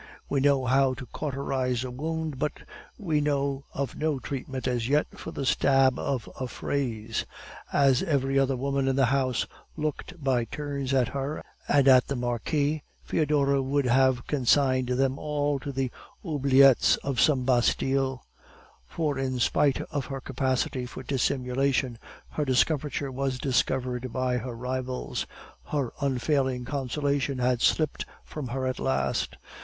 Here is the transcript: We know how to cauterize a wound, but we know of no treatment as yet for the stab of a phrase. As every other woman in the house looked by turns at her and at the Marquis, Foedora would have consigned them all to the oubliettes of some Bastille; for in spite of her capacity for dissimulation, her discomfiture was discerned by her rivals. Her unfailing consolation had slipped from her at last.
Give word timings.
We 0.27 0.39
know 0.39 0.65
how 0.65 0.95
to 0.95 1.05
cauterize 1.05 1.83
a 1.83 1.91
wound, 1.91 2.39
but 2.39 2.53
we 2.97 3.21
know 3.21 3.65
of 3.71 3.95
no 3.95 4.17
treatment 4.17 4.67
as 4.67 4.89
yet 4.89 5.05
for 5.13 5.29
the 5.29 5.45
stab 5.45 5.99
of 5.99 6.27
a 6.39 6.47
phrase. 6.47 7.27
As 7.71 8.01
every 8.01 8.39
other 8.39 8.55
woman 8.57 8.87
in 8.87 8.95
the 8.95 9.05
house 9.13 9.45
looked 9.77 10.23
by 10.23 10.45
turns 10.45 10.91
at 10.91 11.09
her 11.09 11.43
and 11.67 11.87
at 11.87 12.07
the 12.07 12.15
Marquis, 12.15 12.81
Foedora 13.03 13.61
would 13.61 13.85
have 13.85 14.25
consigned 14.25 14.87
them 14.87 15.19
all 15.19 15.59
to 15.59 15.71
the 15.71 15.91
oubliettes 16.25 16.97
of 17.03 17.21
some 17.21 17.45
Bastille; 17.45 18.25
for 18.87 19.19
in 19.19 19.37
spite 19.37 19.81
of 19.91 20.07
her 20.07 20.19
capacity 20.19 20.87
for 20.87 21.03
dissimulation, 21.03 21.99
her 22.29 22.43
discomfiture 22.43 23.11
was 23.11 23.37
discerned 23.37 24.11
by 24.11 24.39
her 24.39 24.55
rivals. 24.55 25.27
Her 25.65 25.93
unfailing 26.01 26.65
consolation 26.65 27.37
had 27.37 27.61
slipped 27.61 28.07
from 28.25 28.47
her 28.47 28.65
at 28.65 28.79
last. 28.79 29.37